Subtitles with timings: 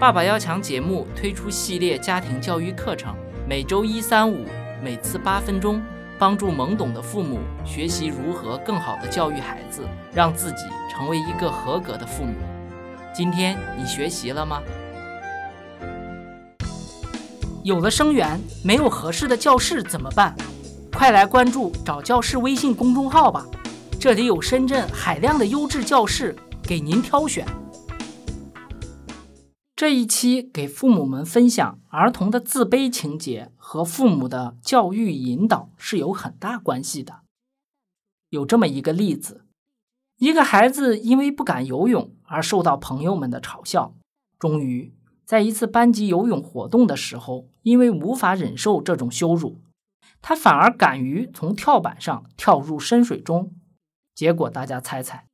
[0.00, 3.14] 爸爸要强节目推出系列家庭教育课程，
[3.46, 4.46] 每周一、三、五，
[4.82, 5.78] 每次八分钟，
[6.18, 9.82] 帮助懵懂的父母学习如何更好的教育孩子，
[10.14, 12.32] 让自己成为一个合格的父母。
[13.12, 14.62] 今天你学习了吗？
[17.62, 20.34] 有了生源，没有合适的教室怎么办？
[20.94, 23.44] 快来关注找教室微信公众号吧，
[24.00, 27.46] 这里有深圳海量的优质教室给您挑选。
[29.80, 37.20] 这一期给父母们分享，儿童的自卑情节和父母的教育引导是有很大关系的。
[38.28, 39.46] 有这么一个例子：
[40.18, 43.94] 一个孩子因为不敢游泳而受到朋友们的嘲笑，
[44.38, 44.92] 终于
[45.24, 49.62] 在一次班级游泳活动的时候，因为无法忍受这种羞辱，
[50.20, 53.54] 他反而敢于从跳板上跳入深水中。
[54.14, 55.29] 结果大家猜猜？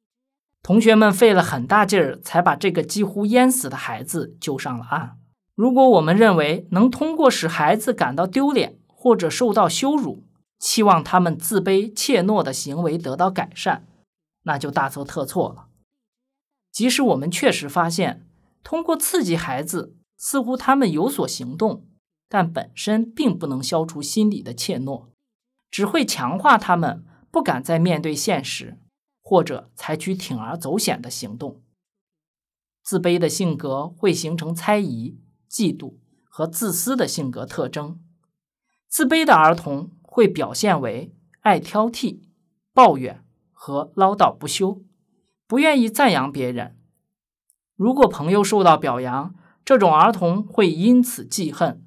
[0.67, 5.17] 同学们费了很大劲儿，才把这个几乎淹死的孩子救上了岸。
[5.55, 10.25] 如果我们认为能通过使孩子感到丢脸或者受到羞辱，
[10.59, 13.87] 期望他们自卑怯懦的行为得到改善，
[14.43, 15.69] 那就大错特错了。
[16.73, 18.27] 即使我们确实发现，
[18.65, 21.87] 通过刺激孩子，似乎他们有所行动，
[22.29, 25.05] 但本身并不能消除心理的怯懦，
[25.71, 28.81] 只会强化他们不敢再面对现实。
[29.29, 31.61] 或者采取铤而走险的行动。
[32.85, 35.19] 自卑的性格会形成猜疑、
[35.51, 35.97] 嫉妒
[36.29, 37.99] 和自私的性格特征。
[38.89, 42.21] 自卑的儿童会表现为爱挑剔、
[42.73, 44.85] 抱怨和唠叨不休，
[45.49, 46.79] 不愿意赞扬别人。
[47.75, 51.85] 如果朋友受到表扬，这种儿童会因此记恨。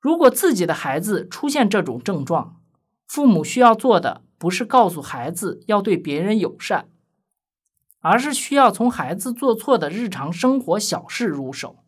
[0.00, 2.60] 如果自己的孩子出现这种症状，
[3.06, 4.24] 父母需要做的。
[4.40, 6.88] 不是告诉孩子要对别人友善，
[7.98, 11.84] 而是需要从孩子做错的日常生活小事入手。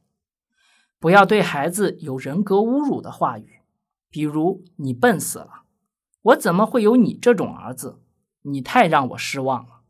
[0.99, 3.63] 不要对孩子有人格侮辱的话语，
[4.11, 5.63] 比如“你笨死了
[6.21, 8.03] ”，“我怎么会有你这种儿子
[8.45, 9.81] ”，“你太让我失望了”，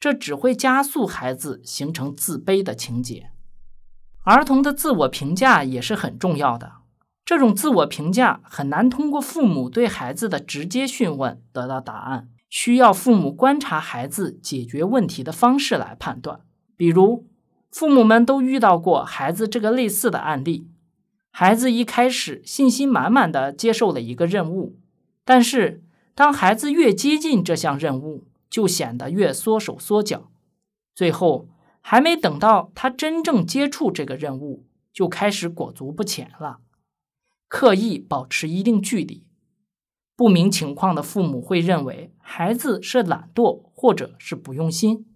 [0.00, 3.30] 这只会加速孩子形成自卑的情节。
[4.24, 6.83] 儿童的自我评价也是很重要的。
[7.24, 16.40] 这种自我评价很难通过父母对孩子的直接询问得到答案，需要父母观察孩子解决问题的方式来判断。
[16.76, 17.26] 比如，
[17.70, 20.68] 父母们都遇到过孩子这个类似的案例：
[21.30, 24.76] 孩子一开始信心满满的接受了一个任务，
[25.24, 25.82] 但是
[26.14, 30.30] 当孩子越接近这项任务，就显得越缩手缩脚，
[30.94, 31.48] 最后
[31.80, 36.58] 还没等到他真正接触这个任务，就开始裹足不前了。
[37.48, 39.24] 刻意保持一定距离，
[40.16, 45.06] 不明情况的父母会认为孩子是懒惰或者是不用心。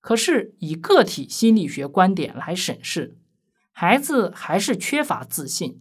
[0.00, 3.16] 可是以个体心理学观点来审视，
[3.70, 5.80] 孩子还是缺乏自信，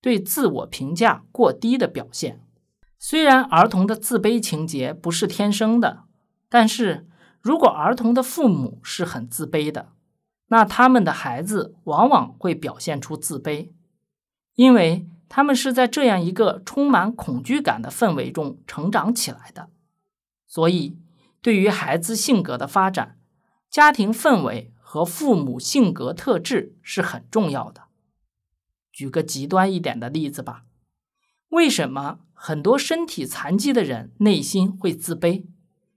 [0.00, 2.44] 对自我评价过低的表现。
[2.98, 6.04] 虽然儿童的自卑情节不是天生的，
[6.48, 7.08] 但是
[7.40, 9.92] 如果儿童的父母是很自卑的，
[10.48, 13.70] 那他们的孩子往往会表现出自卑，
[14.54, 15.06] 因为。
[15.34, 19.70] 他们是在这样一个充满恐惧感的氛围中成长起来的，
[20.46, 20.98] 所以
[21.40, 23.18] 对于孩子性格的发展，
[23.70, 27.84] 家庭氛围和父母性格特质是很重要的。
[28.92, 30.64] 举个极端一点的例子吧，
[31.48, 35.46] 为什么很多身体残疾的人内心会自卑，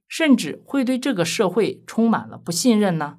[0.07, 3.17] 甚至会对这个社会充满了不信任呢？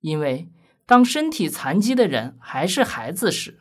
[0.00, 0.50] 因为
[0.86, 3.60] 当身体残疾的人还是孩子时。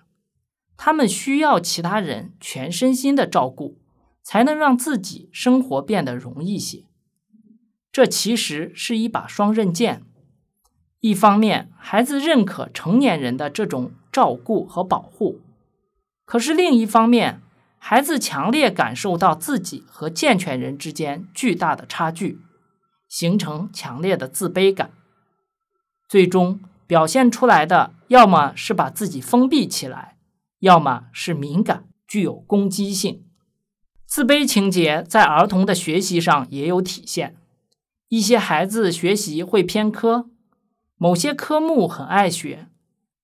[0.77, 3.77] 他们需要其他人全身心的照顾，
[4.21, 6.85] 才能让自己生活变得容易些。
[7.91, 10.03] 这其实是一把双刃剑。
[10.99, 15.41] 一方面，孩子认可成年人的这种照顾和保护；
[16.25, 17.41] 可是另一方面，
[17.77, 22.41] 孩子强烈感受到自己和健全人之间巨大的差距，
[23.07, 24.91] 形成强烈的自卑感。
[26.09, 30.14] 最终表现出来的，要么是把自己封闭起来。
[30.59, 33.25] 要么是敏感，具有攻击性，
[34.05, 37.37] 自卑情节在儿童的学习上也有体现。
[38.07, 40.29] 一些孩子学习会偏科，
[40.97, 42.69] 某些科目很爱学，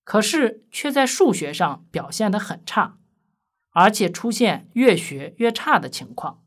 [0.04, 2.98] 可是却在数学上表现得很差，
[3.70, 6.40] 而且出现越学越差的情况。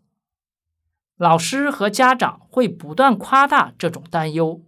[1.18, 4.62] 老师和家长会不断夸大这种担忧，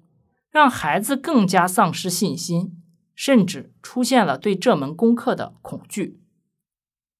[0.49, 2.76] 让孩子更加丧失信心。
[3.17, 6.21] 甚至出现了对这门功课的恐惧。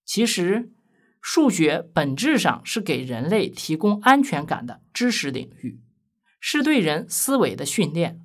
[0.06, 0.72] 其实，
[1.20, 5.82] 数学本质上是给人类提供安全感的知识领域，
[6.40, 8.22] 是对人思维的训练。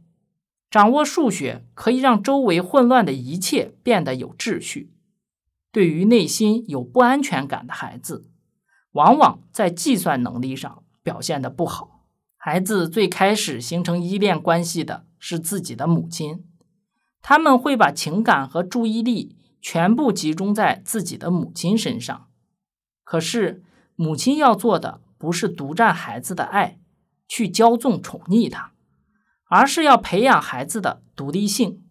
[0.71, 4.93] 掌握数学可以让周围混乱的一切变得有秩序。
[5.73, 8.31] 对于内心有不安全感的孩子，
[8.93, 12.07] 往往在计算能力上表现得不好。
[12.37, 16.45] 孩子最开始形成依恋关系的是自己的母亲，
[17.23, 22.27] 他们会把情感和注意力全部集中在自己的母亲身上。
[23.05, 23.63] 可是，
[23.95, 26.81] 母亲要做的不是独占孩子的爱，
[27.29, 28.73] 去骄纵宠溺他，
[29.49, 31.83] 而是要培养孩子的独立性，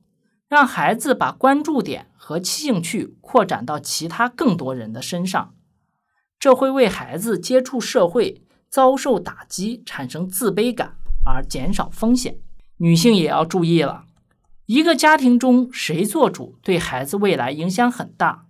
[0.50, 5.56] 让孩子把关注点和兴趣扩展到其他更多人的身上。
[6.38, 12.39] 这会为孩子接触社会、遭受打击产生自卑感，而减少风险。
[12.77, 14.06] 女性也要注意了，
[14.72, 18.46] 一个家庭中谁做主，对孩子未来影响很大。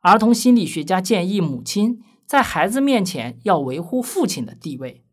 [0.00, 5.04] 儿童心理学家建议母亲在孩子面前要维护父亲的地位。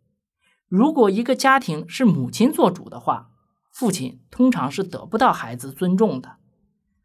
[0.69, 3.31] 如果一个家庭是母亲做主的话，
[3.69, 6.37] 父亲通常是得不到孩子尊重的。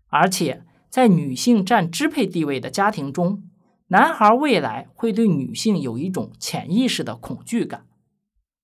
[0.06, 3.43] 而且，在女性占支配地位的家庭中，
[3.88, 7.87] 男孩未来会对女性有一种潜意识的恐惧感，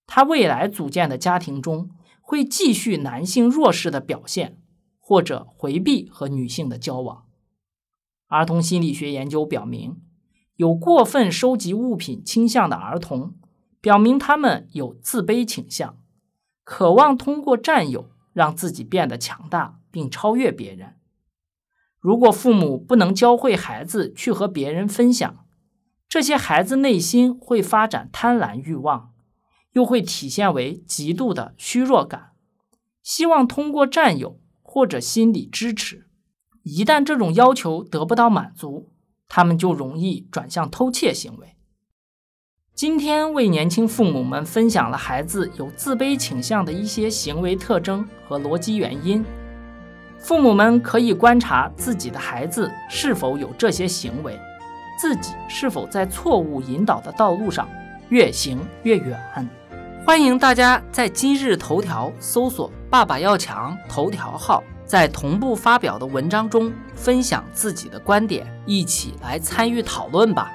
[0.06, 1.90] 他未来组建的家庭中
[2.20, 4.58] 会继续男性弱势的表现，
[5.08, 7.26] 或者回避和女性的交往。
[8.26, 10.02] 儿童心理学研究表明，
[10.56, 13.36] 有过分收集物品倾向的儿童，
[13.80, 15.96] 表明他们有自卑倾向，
[16.64, 20.96] 渴望通过占有让自己变得强大并超越别人。
[22.00, 25.46] 如果父母不能教会孩子去和别人分享，
[26.08, 29.12] 这些孩子内心会发展贪婪欲望，
[29.70, 32.32] 又会体现为极度的虚弱感，
[33.04, 34.40] 希望通过占有
[34.76, 36.04] 或者心理支持。
[36.62, 38.90] 一旦这种要求得不到满足，
[39.26, 41.56] 他们就容易转向偷窃行为。
[42.74, 49.24] 今天为年轻父母们分享了孩子有自卑倾向的一些行为特征和逻辑原因。
[50.18, 54.38] 父母们可以观察自己的孩子是否有这些行为，
[55.00, 57.66] 自己是否在错误引导的道路上
[58.10, 59.18] 越行越远。
[60.06, 70.52] 欢迎大家在今日头条搜索“爸爸要强”头条号，在同步发表的文章中分享自己的观点，一起来参与讨论吧。